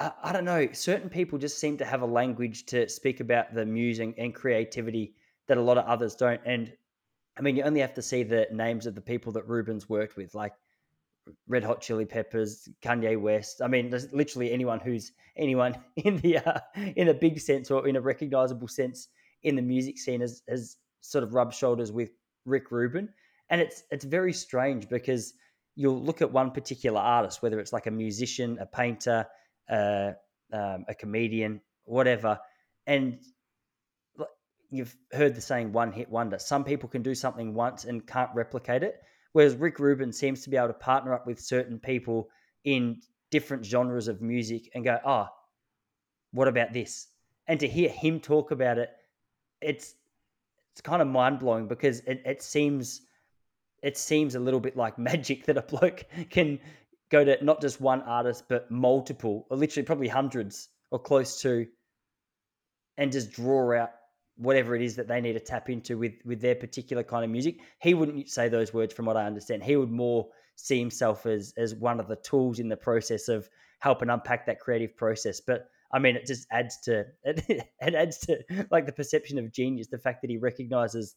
[0.00, 3.54] I, I, don't know certain people just seem to have a language to speak about
[3.54, 5.14] the musing and creativity
[5.46, 6.72] that a lot of others don't and
[7.38, 10.16] I mean, you only have to see the names of the people that Rubin's worked
[10.16, 10.54] with, like
[11.46, 13.60] Red Hot Chili Peppers, Kanye West.
[13.62, 16.60] I mean, there's literally anyone who's anyone in the uh,
[16.96, 19.08] in a big sense or in a recognizable sense
[19.42, 22.10] in the music scene has, has sort of rubbed shoulders with
[22.44, 23.08] Rick Rubin,
[23.50, 25.34] and it's it's very strange because
[25.74, 29.26] you'll look at one particular artist, whether it's like a musician, a painter,
[29.70, 30.10] uh,
[30.52, 32.38] um, a comedian, whatever,
[32.86, 33.20] and
[34.70, 36.38] you've heard the saying one hit wonder.
[36.38, 39.00] Some people can do something once and can't replicate it.
[39.38, 42.28] Whereas Rick Rubin seems to be able to partner up with certain people
[42.64, 45.28] in different genres of music and go, oh,
[46.32, 47.06] what about this?
[47.46, 48.90] And to hear him talk about it,
[49.60, 49.94] it's
[50.72, 53.02] it's kind of mind blowing because it, it seems
[53.80, 56.58] it seems a little bit like magic that a bloke can
[57.08, 61.64] go to not just one artist but multiple, or literally probably hundreds or close to,
[62.96, 63.92] and just draw out
[64.38, 67.30] whatever it is that they need to tap into with with their particular kind of
[67.30, 67.58] music.
[67.80, 69.62] He wouldn't say those words from what I understand.
[69.62, 73.48] He would more see himself as as one of the tools in the process of
[73.80, 75.40] helping unpack that creative process.
[75.40, 77.44] But I mean, it just adds to it,
[77.80, 78.38] it adds to
[78.70, 81.16] like the perception of genius, the fact that he recognizes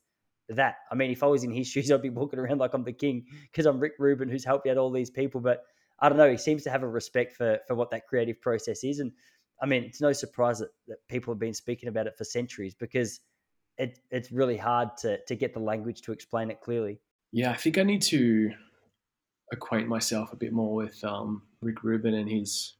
[0.49, 0.75] that.
[0.91, 2.93] I mean, if I was in his shoes, I'd be walking around like I'm the
[2.93, 5.41] king because I'm Rick Rubin, who's helped out all these people.
[5.41, 5.63] But
[5.99, 8.84] I don't know, he seems to have a respect for for what that creative process
[8.84, 9.12] is, and
[9.62, 12.74] I mean, it's no surprise that, that people have been speaking about it for centuries
[12.74, 13.19] because
[13.78, 17.00] it, it's really hard to to get the language to explain it clearly.
[17.32, 18.52] Yeah, I think I need to
[19.52, 22.76] acquaint myself a bit more with um, Rick Rubin and his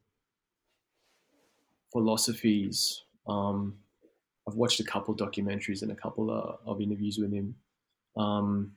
[1.92, 3.02] philosophies.
[3.26, 3.76] Um,
[4.48, 7.54] I've watched a couple documentaries and a couple of, of interviews with him.
[8.16, 8.72] Um,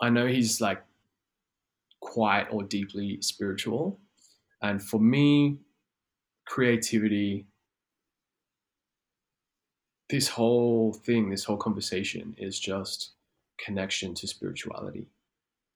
[0.00, 0.82] I know he's like
[2.00, 3.98] quiet or deeply spiritual,
[4.62, 5.58] and for me,
[6.46, 7.46] creativity,
[10.10, 13.12] this whole thing, this whole conversation is just
[13.64, 15.06] connection to spirituality.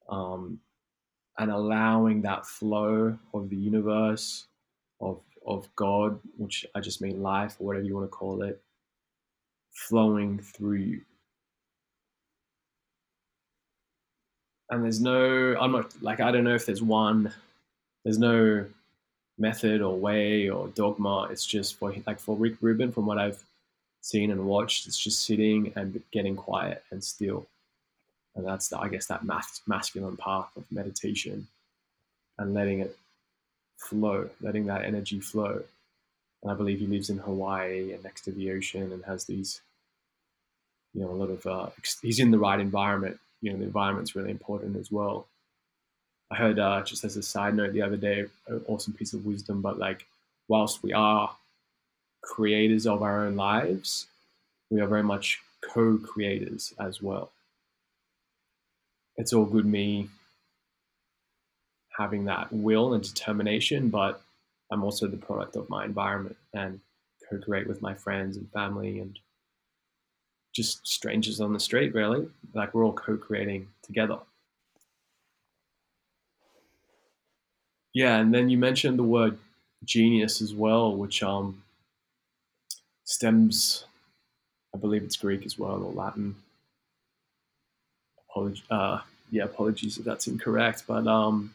[0.09, 0.61] Um,
[1.39, 4.47] and allowing that flow of the universe,
[5.01, 8.63] of of God, which I just mean life or whatever you want to call it,
[9.89, 11.01] flowing through you.
[14.71, 17.33] And there's no, I'm not like I don't know if there's one,
[18.05, 18.67] there's no
[19.39, 21.29] method or way or dogma.
[21.31, 23.43] It's just for like for Rick Rubin, from what I've
[24.01, 27.47] seen and watched, it's just sitting and getting quiet and still
[28.35, 31.47] and that's the, I guess that mas- masculine path of meditation
[32.39, 32.97] and letting it
[33.77, 35.63] flow, letting that energy flow.
[36.43, 39.61] And I believe he lives in Hawaii and next to the ocean and has these,
[40.95, 41.47] you know, a lot of.
[41.47, 41.69] Uh,
[42.01, 43.19] he's in the right environment.
[43.43, 45.27] You know, the environment's really important as well.
[46.33, 49.27] I heard uh, just as a side note the other day, an awesome piece of
[49.27, 49.61] wisdom.
[49.61, 50.07] But like,
[50.49, 51.37] whilst we are
[52.23, 54.07] creators of our own lives,
[54.71, 57.31] we are very much co-creators as well
[59.17, 60.09] it's all good me
[61.97, 64.21] having that will and determination, but
[64.71, 66.81] I'm also the product of my environment and
[67.29, 69.19] co-create with my friends and family and
[70.55, 72.27] just strangers on the street, really.
[72.55, 74.19] Like we're all co-creating together.
[77.95, 79.39] Yeah, and then you mentioned the word
[79.85, 81.63] genius as well, which um
[83.05, 83.85] stems,
[84.75, 86.37] I believe it's Greek as well or Latin
[88.33, 89.01] apology, uh,
[89.31, 91.55] yeah, apologies if that's incorrect, but um,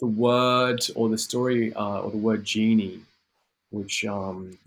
[0.00, 3.00] the word or the story uh, or the word genie,
[3.70, 4.58] which um,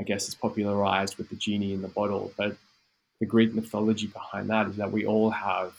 [0.00, 2.56] I guess is popularized with the genie in the bottle, but
[3.20, 5.74] the Greek mythology behind that is that we all have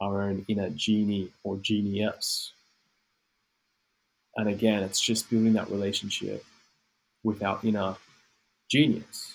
[0.00, 2.52] our own inner genie or genius.
[4.36, 6.44] And again, it's just building that relationship
[7.22, 7.96] with our inner
[8.70, 9.34] genius.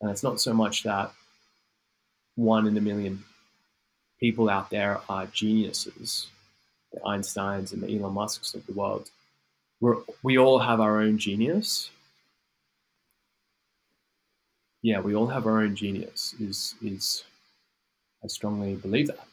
[0.00, 1.12] And it's not so much that
[2.36, 3.24] one in a million
[4.18, 6.28] people out there are geniuses,
[6.92, 9.10] the Einsteins and the Elon Musks of the world.
[9.80, 11.90] We're, we all have our own genius.
[14.82, 16.34] Yeah, we all have our own genius.
[16.40, 17.24] Is is
[18.22, 19.26] I strongly believe that.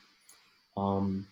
[0.77, 1.27] Um,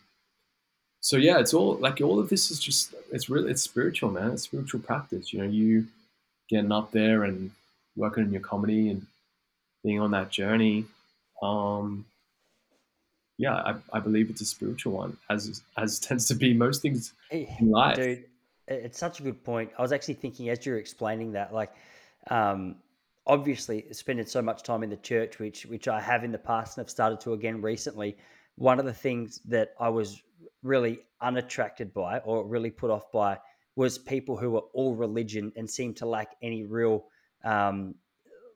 [1.09, 4.31] so yeah, it's all like all of this is just it's really it's spiritual, man.
[4.31, 5.33] It's spiritual practice.
[5.33, 5.87] You know, you
[6.49, 7.51] getting up there and
[7.95, 9.05] working on your comedy and
[9.83, 10.85] being on that journey
[11.41, 12.05] um,
[13.37, 17.13] yeah, I, I believe it's a spiritual one, as as tends to be most things
[17.31, 17.95] in life.
[17.95, 18.25] Dude,
[18.67, 19.71] it's such a good point.
[19.77, 21.71] I was actually thinking as you're explaining that, like,
[22.29, 22.75] um,
[23.25, 26.77] obviously spending so much time in the church, which which I have in the past
[26.77, 28.17] and have started to again recently.
[28.57, 30.21] One of the things that I was
[30.63, 33.37] really unattracted by, or really put off by,
[33.75, 37.05] was people who were all religion and seemed to lack any real
[37.43, 37.95] um,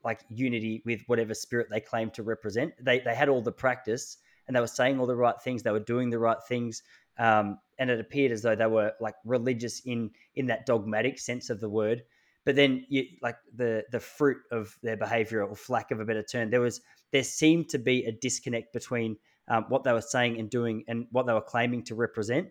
[0.04, 2.74] like unity with whatever spirit they claimed to represent.
[2.84, 5.64] They they had all the practice and they were saying all the right things.
[5.64, 6.84] They were doing the right things,
[7.18, 11.50] um, and it appeared as though they were like religious in in that dogmatic sense
[11.50, 12.04] of the word.
[12.46, 16.24] But then, you, like the the fruit of their behavior, or lack of a better
[16.24, 20.40] term, there was there seemed to be a disconnect between um, what they were saying
[20.40, 22.50] and doing and what they were claiming to represent.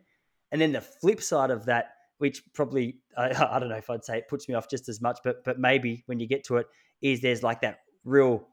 [0.51, 4.05] And then the flip side of that, which probably I, I don't know if I'd
[4.05, 6.57] say it puts me off just as much, but but maybe when you get to
[6.57, 6.67] it,
[7.01, 8.49] is there's like that real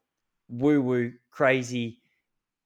[0.47, 1.99] woo woo crazy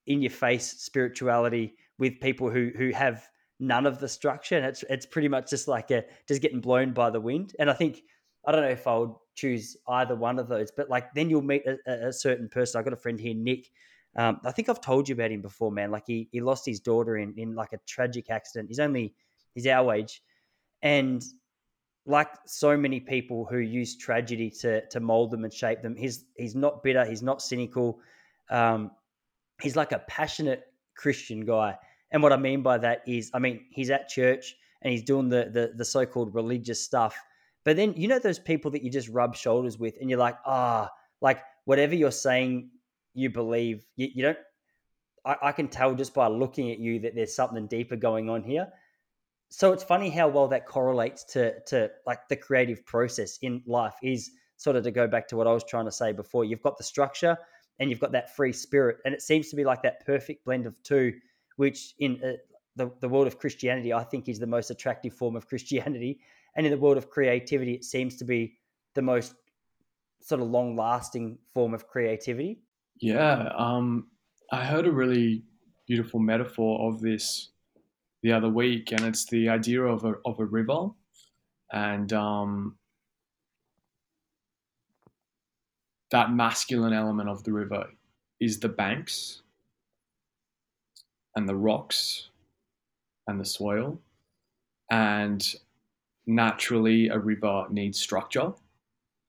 [0.06, 3.28] in your face spirituality with people who who have
[3.60, 4.58] none of the structure.
[4.58, 7.56] And it's it's pretty much just like a just getting blown by the wind.
[7.60, 8.02] And i think
[8.46, 11.42] i don't know if i would choose either one of those but like then you'll
[11.42, 12.78] meet a, a certain person.
[12.78, 13.70] I've got a friend here nick
[14.16, 16.80] um, i think i've told you about him before man like he, he lost his
[16.80, 19.14] daughter in in like a tragic accident he's only
[19.56, 20.22] he's our age
[20.82, 21.24] and
[22.06, 26.26] like so many people who use tragedy to to mold them and shape them, he's
[26.36, 27.06] he's not bitter.
[27.06, 28.00] He's not cynical.
[28.50, 28.92] Um,
[29.62, 31.78] he's like a passionate Christian guy.
[32.12, 35.30] And what I mean by that is, I mean, he's at church and he's doing
[35.30, 37.18] the the, the so called religious stuff.
[37.64, 40.36] But then you know those people that you just rub shoulders with, and you're like,
[40.46, 42.70] ah, oh, like whatever you're saying,
[43.14, 43.86] you believe.
[43.96, 44.38] You, you don't.
[45.26, 48.44] I, I can tell just by looking at you that there's something deeper going on
[48.44, 48.68] here.
[49.50, 53.96] So it's funny how well that correlates to to like the creative process in life
[54.02, 56.46] is sort of to go back to what I was trying to say before.
[56.46, 57.38] You've got the structure
[57.80, 60.66] and you've got that free spirit, and it seems to be like that perfect blend
[60.66, 61.14] of two,
[61.58, 62.34] which in uh,
[62.76, 66.20] the, the world of Christianity, I think is the most attractive form of Christianity.
[66.56, 68.58] And in the world of creativity, it seems to be
[68.94, 69.34] the most
[70.22, 72.60] sort of long lasting form of creativity.
[73.04, 73.50] Yeah.
[73.58, 74.08] Um,
[74.50, 75.44] I heard a really
[75.88, 77.50] beautiful metaphor of this
[78.22, 80.88] the other week, and it's the idea of a, of a river.
[81.74, 82.78] And um,
[86.12, 87.90] that masculine element of the river
[88.40, 89.42] is the banks
[91.36, 92.30] and the rocks
[93.28, 94.00] and the soil.
[94.90, 95.46] And
[96.26, 98.54] naturally, a river needs structure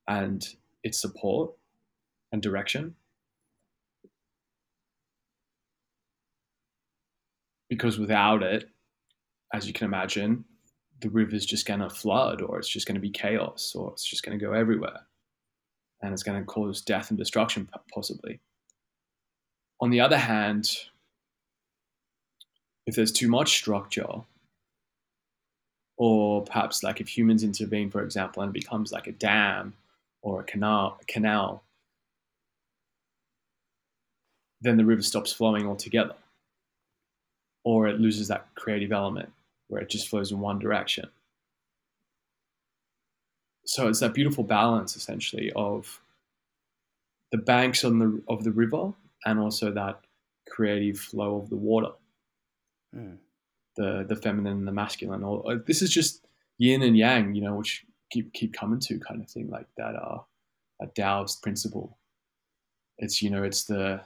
[0.06, 0.46] and
[0.84, 1.50] its support
[2.30, 2.94] and direction.
[7.74, 8.70] Because without it,
[9.52, 10.44] as you can imagine,
[11.00, 14.08] the river's just going to flood or it's just going to be chaos or it's
[14.08, 15.00] just going to go everywhere.
[16.00, 18.38] And it's going to cause death and destruction, possibly.
[19.80, 20.70] On the other hand,
[22.86, 24.22] if there's too much structure,
[25.96, 29.74] or perhaps like if humans intervene, for example, and it becomes like a dam
[30.22, 31.64] or a canal, a canal,
[34.60, 36.14] then the river stops flowing altogether,
[37.64, 39.30] or it loses that creative element
[39.68, 41.08] where it just flows in one direction.
[43.66, 46.00] So it's that beautiful balance, essentially, of
[47.32, 48.92] the banks on the of the river
[49.24, 50.00] and also that
[50.48, 51.90] creative flow of the water
[52.94, 53.16] mm.
[53.76, 55.22] the the feminine and the masculine.
[55.22, 56.26] Or uh, this is just
[56.58, 59.94] yin and yang, you know, which keep keep coming to kind of thing like that.
[59.96, 60.18] Uh,
[60.80, 61.98] a Taoist principle.
[62.98, 64.00] It's you know, it's the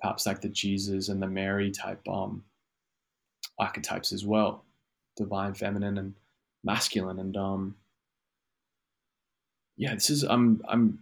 [0.00, 2.44] perhaps like the Jesus and the Mary type um
[3.60, 4.64] archetypes as well,
[5.16, 6.14] divine feminine and
[6.64, 7.76] masculine, and um
[9.76, 10.98] yeah, this is I'm I'm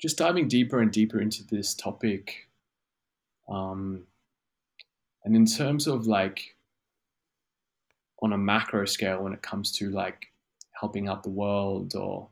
[0.00, 2.48] just diving deeper and deeper into this topic.
[3.48, 4.06] Um,
[5.24, 6.56] and in terms of like
[8.20, 10.26] on a macro scale, when it comes to like
[10.72, 12.28] helping out the world or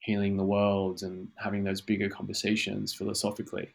[0.00, 3.74] healing the world and having those bigger conversations philosophically,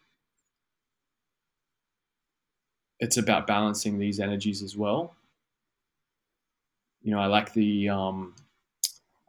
[3.02, 5.16] it's about balancing these energies as well.
[7.02, 8.36] You know, I like the um,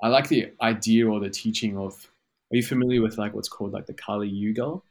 [0.02, 2.08] I like the idea or the teaching of.
[2.52, 4.82] Are you familiar with like what's called like the Kali Yuga?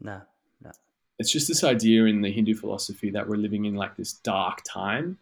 [0.00, 0.20] No
[0.60, 0.72] no.
[1.20, 4.62] it's just this idea in the Hindu philosophy that we're living in like this dark
[4.68, 5.16] time,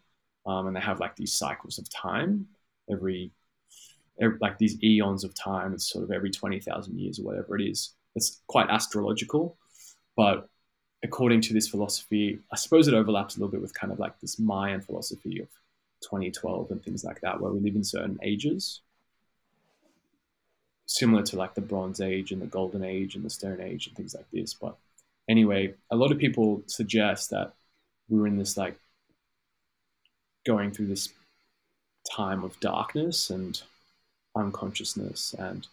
[0.46, 2.48] um, and they have like these cycles of time
[2.90, 3.30] every,
[4.18, 5.74] every, like these eons of time.
[5.74, 7.92] It's sort of every twenty thousand years or whatever it is.
[8.14, 9.58] It's quite astrological,
[10.16, 10.48] but
[11.02, 14.18] according to this philosophy, I suppose it overlaps a little bit with kind of like
[14.20, 15.48] this Mayan philosophy of
[16.02, 18.80] 2012 and things like that, where we live in certain ages,
[20.86, 23.96] similar to like the Bronze Age and the Golden Age and the Stone Age and
[23.96, 24.76] things like this, but
[25.28, 27.52] anyway, a lot of people suggest that
[28.08, 28.78] we were in this like
[30.46, 31.10] going through this
[32.10, 33.60] time of darkness and
[34.34, 35.66] unconsciousness and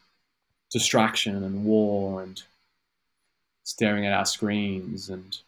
[0.71, 2.43] distraction and war and
[3.65, 5.39] staring at our screens and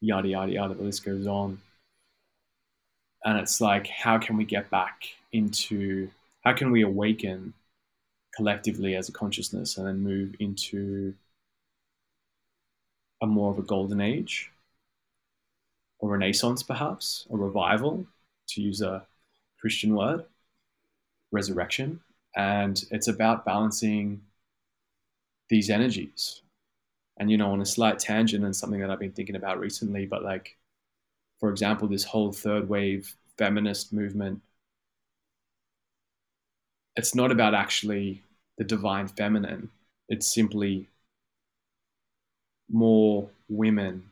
[0.00, 1.60] yada yada yada the list goes on.
[3.24, 6.08] And it's like how can we get back into
[6.44, 7.52] how can we awaken
[8.34, 11.14] collectively as a consciousness and then move into
[13.20, 14.52] a more of a golden age,
[16.00, 18.06] a renaissance perhaps, a revival,
[18.50, 19.04] to use a
[19.60, 20.24] Christian word,
[21.32, 22.00] resurrection.
[22.36, 24.22] And it's about balancing
[25.48, 26.42] these energies.
[27.18, 30.06] And, you know, on a slight tangent and something that I've been thinking about recently,
[30.06, 30.56] but like,
[31.40, 34.40] for example, this whole third wave feminist movement,
[36.96, 38.22] it's not about actually
[38.56, 39.70] the divine feminine.
[40.08, 40.88] It's simply
[42.70, 44.04] more women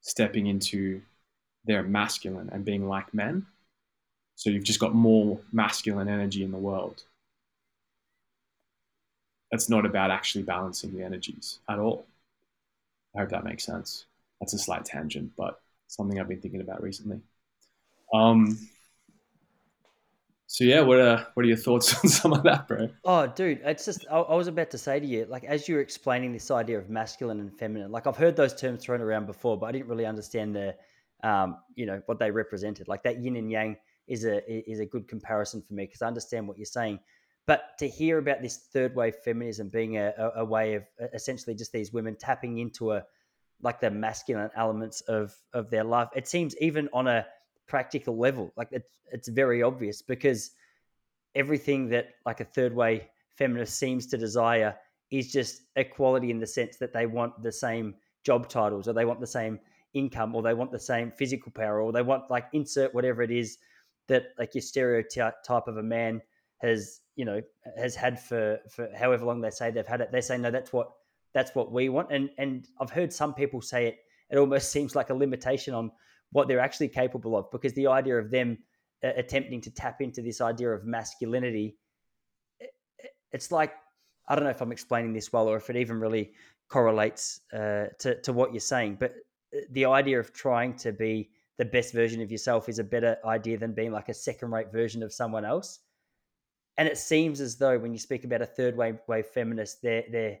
[0.00, 1.02] stepping into
[1.64, 3.46] their masculine and being like men.
[4.36, 7.02] So you've just got more masculine energy in the world.
[9.50, 12.06] It's not about actually balancing the energies at all.
[13.16, 14.04] I hope that makes sense.
[14.40, 17.20] That's a slight tangent, but something I've been thinking about recently.
[18.12, 18.58] Um,
[20.50, 22.88] So yeah, what are what are your thoughts on some of that, bro?
[23.04, 25.74] Oh, dude, it's just I, I, was about to say to you, like as you
[25.74, 29.26] were explaining this idea of masculine and feminine, like I've heard those terms thrown around
[29.26, 30.74] before, but I didn't really understand the,
[31.22, 32.88] um, you know, what they represented.
[32.88, 33.76] Like that yin and yang
[34.06, 34.40] is a
[34.70, 36.98] is a good comparison for me because I understand what you're saying.
[37.48, 40.84] But to hear about this third wave feminism being a, a, a way of
[41.14, 43.02] essentially just these women tapping into a
[43.62, 47.26] like the masculine elements of of their life, it seems even on a
[47.66, 48.52] practical level.
[48.54, 50.50] Like it's it's very obvious because
[51.34, 54.76] everything that like a third wave feminist seems to desire
[55.10, 57.94] is just equality in the sense that they want the same
[58.24, 59.58] job titles or they want the same
[59.94, 63.30] income or they want the same physical power or they want like insert whatever it
[63.30, 63.56] is
[64.06, 66.20] that like your stereotype of a man
[66.58, 67.40] has you know
[67.76, 70.72] has had for for however long they say they've had it they say no that's
[70.72, 70.90] what
[71.34, 72.10] that's what we want.
[72.10, 73.98] And and i've heard some people say it
[74.30, 75.90] it almost seems like a limitation on
[76.32, 78.58] what they're actually capable of because the idea of them
[79.02, 81.76] uh, attempting to tap into this idea of masculinity
[83.32, 83.72] it's like
[84.28, 86.32] i don't know if i'm explaining this well or if it even really
[86.68, 89.12] correlates uh, to, to what you're saying but
[89.56, 93.16] uh, the idea of trying to be the best version of yourself is a better
[93.24, 95.80] idea than being like a second rate version of someone else
[96.78, 100.04] and it seems as though when you speak about a third wave wave feminist they're
[100.10, 100.38] they're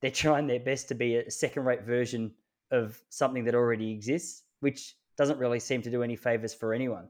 [0.00, 2.32] they're trying their best to be a second rate version
[2.70, 7.06] of something that already exists which doesn't really seem to do any favors for anyone.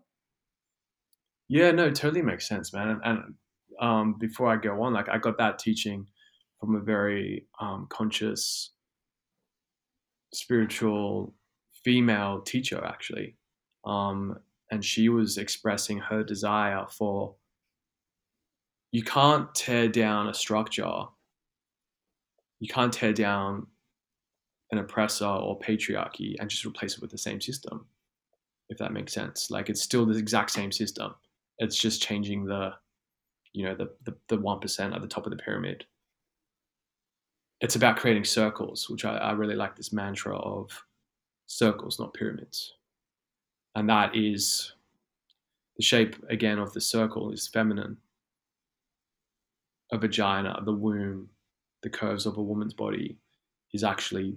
[1.49, 2.89] Yeah, no, totally makes sense, man.
[2.89, 3.35] And, and
[3.81, 6.07] um, before I go on, like I got that teaching
[6.59, 8.73] from a very um, conscious,
[10.33, 11.35] spiritual
[11.85, 13.37] female teacher, actually.
[13.85, 14.37] Um,
[14.73, 17.37] and she was expressing her desire for
[18.93, 21.05] you can't tear down a structure,
[22.59, 23.67] you can't tear down
[24.73, 27.87] an oppressor or patriarchy and just replace it with the same system
[28.71, 29.51] if that makes sense.
[29.51, 31.15] Like it's still the exact same system.
[31.59, 32.73] It's just changing the,
[33.53, 35.85] you know, the the, the 1% at the top of the pyramid.
[37.61, 40.71] It's about creating circles, which I, I really like this mantra of
[41.47, 42.73] circles, not pyramids.
[43.75, 44.73] And that is
[45.77, 47.99] the shape again of the circle is feminine.
[49.93, 51.29] A vagina, the womb,
[51.83, 53.17] the curves of a woman's body
[53.73, 54.37] is actually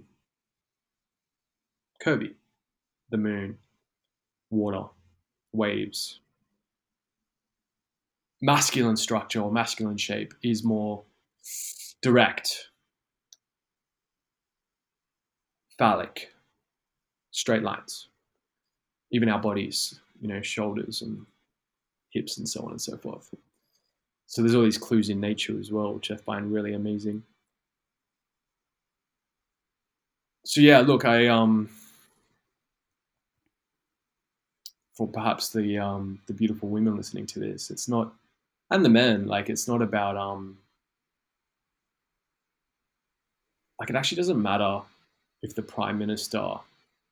[2.04, 2.34] curvy.
[3.10, 3.58] The moon,
[4.50, 4.84] water,
[5.52, 6.20] waves.
[8.40, 11.04] Masculine structure or masculine shape is more
[12.02, 12.68] direct,
[15.78, 16.32] phallic,
[17.30, 18.08] straight lines.
[19.12, 21.24] Even our bodies, you know, shoulders and
[22.10, 23.32] hips and so on and so forth.
[24.26, 27.22] So there's all these clues in nature as well, which I find really amazing.
[30.44, 31.68] So yeah, look, I um
[34.94, 37.70] for perhaps the um, the beautiful women listening to this.
[37.70, 38.12] It's not,
[38.70, 39.26] and the men.
[39.26, 40.56] Like it's not about um.
[43.80, 44.80] Like it actually doesn't matter
[45.42, 46.54] if the prime minister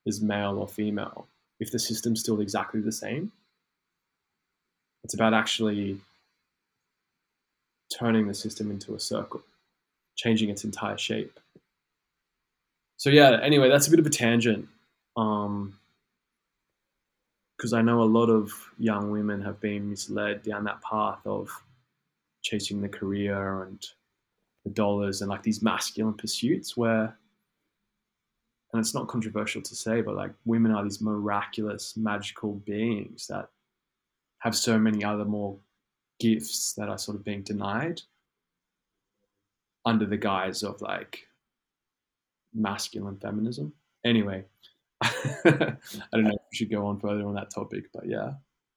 [0.07, 1.27] is male or female
[1.61, 3.31] if the system's still exactly the same.
[5.05, 6.01] It's about actually
[7.99, 9.43] turning the system into a circle,
[10.17, 11.39] changing its entire shape.
[12.97, 13.39] So yeah.
[13.43, 14.69] Anyway, that's a bit of a tangent.
[15.17, 15.79] Um,
[17.57, 21.49] because I know a lot of young women have been misled down that path of
[22.43, 23.81] chasing the career and
[24.65, 27.17] the dollars and like these masculine pursuits where
[28.73, 33.49] and it's not controversial to say but like women are these miraculous magical beings that
[34.41, 35.57] have so many other more
[36.23, 38.01] gifts that are sort of being denied
[39.85, 41.21] under the guise of like
[42.55, 43.73] masculine feminism
[44.05, 44.45] anyway
[45.45, 45.77] I
[46.13, 48.33] don't know if we should go on further on that topic, but yeah.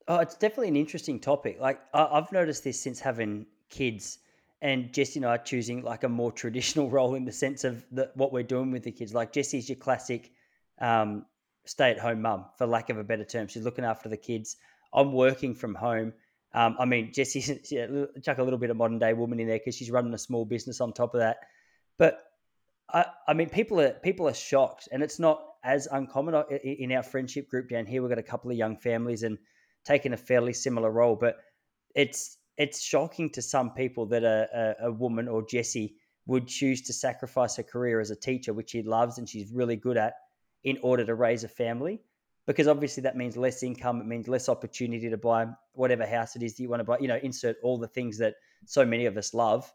[0.07, 1.59] Oh, it's definitely an interesting topic.
[1.59, 4.19] Like I- have noticed this since having kids,
[4.61, 7.85] and Jesse and I are choosing like a more traditional role in the sense of
[7.91, 9.13] the, what we're doing with the kids.
[9.13, 10.31] Like Jesse's your classic
[10.79, 11.25] um,
[11.65, 13.47] stay-at-home mum, for lack of a better term.
[13.47, 14.57] She's looking after the kids.
[14.93, 16.13] I'm working from home.
[16.55, 17.87] Um, I mean, Jesse's yeah,
[18.23, 20.45] chuck a little bit of modern day woman in there because she's running a small
[20.45, 21.37] business on top of that.
[21.99, 22.23] But
[22.91, 27.03] I, I mean, people are people are shocked, and it's not as uncommon in our
[27.03, 28.01] friendship group down here.
[28.01, 29.37] We've got a couple of young families and
[29.83, 31.37] taking a fairly similar role, but
[31.93, 35.95] it's it's shocking to some people that a, a, a woman or Jesse
[36.25, 39.75] would choose to sacrifice her career as a teacher, which she loves and she's really
[39.75, 40.13] good at,
[40.63, 42.01] in order to raise a family.
[42.45, 46.43] Because obviously that means less income, it means less opportunity to buy whatever house it
[46.43, 46.99] is that you want to buy.
[46.99, 48.35] You know, insert all the things that
[48.65, 49.71] so many of us love.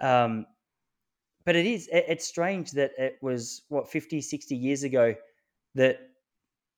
[0.00, 0.46] Um,
[1.44, 5.14] but it is it's strange that it was what 50 60 years ago
[5.74, 5.98] that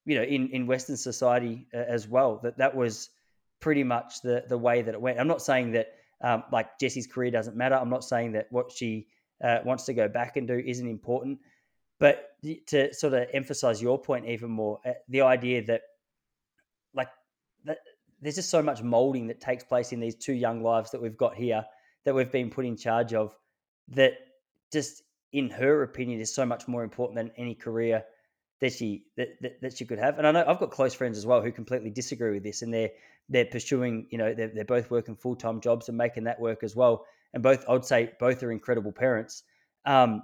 [0.05, 3.11] you know in in western society uh, as well that that was
[3.61, 5.18] pretty much the the way that it went.
[5.18, 7.74] I'm not saying that um, like Jessie's career doesn't matter.
[7.74, 9.09] I'm not saying that what she
[9.43, 11.38] uh, wants to go back and do isn't important,
[12.03, 12.30] but
[12.66, 15.82] to sort of emphasize your point even more, uh, the idea that
[16.94, 17.07] like
[17.64, 17.78] that
[18.20, 21.16] there's just so much molding that takes place in these two young lives that we've
[21.16, 21.64] got here
[22.05, 23.36] that we've been put in charge of
[23.86, 24.14] that
[24.72, 28.03] just in her opinion is so much more important than any career
[28.61, 30.18] that she that, that, that, she could have.
[30.18, 32.74] And i know i've got close friends as well who completely disagree with this and
[32.74, 32.90] they're
[33.28, 36.74] they're pursuing you know they're, they're both working full-time jobs and making that work as
[36.74, 37.07] well.
[37.32, 39.44] And both i'd say both are incredible parents.
[39.86, 40.22] Um,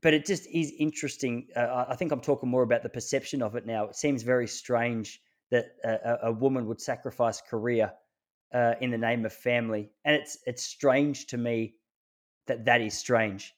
[0.00, 3.56] but it just is interesting uh, i think i'm talking more about the perception of
[3.56, 5.20] it now it seems very strange
[5.50, 7.92] that a, a woman would sacrifice career
[8.52, 11.74] uh, in the name of family, and it's it's strange to me
[12.46, 13.54] that that is strange.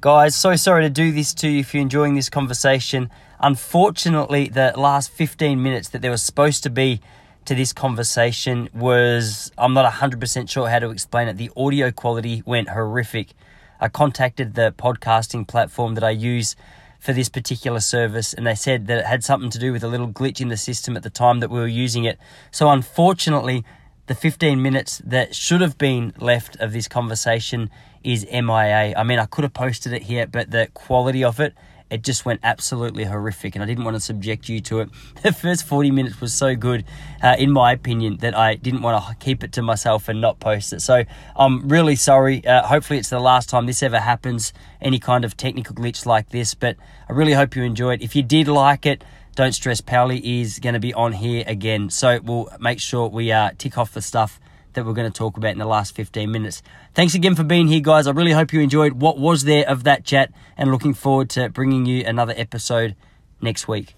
[0.00, 3.10] Guys, so sorry to do this to you if you're enjoying this conversation.
[3.40, 7.00] Unfortunately, the last 15 minutes that there was supposed to be
[7.46, 11.36] to this conversation was, I'm not 100% sure how to explain it.
[11.36, 13.34] The audio quality went horrific.
[13.80, 16.56] I contacted the podcasting platform that I use
[16.98, 19.88] for this particular service, and they said that it had something to do with a
[19.88, 22.18] little glitch in the system at the time that we were using it.
[22.50, 23.62] So, unfortunately,
[24.06, 27.70] the 15 minutes that should have been left of this conversation
[28.02, 28.94] is MIA.
[28.96, 31.54] I mean, I could have posted it here, but the quality of it
[31.94, 34.90] it just went absolutely horrific, and I didn't want to subject you to it.
[35.22, 36.84] The first 40 minutes was so good,
[37.22, 40.38] uh, in my opinion, that I didn't want to keep it to myself and not
[40.38, 40.82] post it.
[40.82, 42.46] So I'm really sorry.
[42.46, 46.28] Uh, hopefully, it's the last time this ever happens, any kind of technical glitch like
[46.28, 46.76] this, but
[47.08, 48.02] I really hope you enjoyed.
[48.02, 49.02] If you did like it,
[49.34, 51.90] don't stress, Powley is going to be on here again.
[51.90, 54.38] So we'll make sure we uh, tick off the stuff
[54.74, 56.62] that we're going to talk about in the last 15 minutes.
[56.94, 58.06] Thanks again for being here, guys.
[58.06, 61.48] I really hope you enjoyed what was there of that chat and looking forward to
[61.48, 62.94] bringing you another episode
[63.40, 63.94] next week.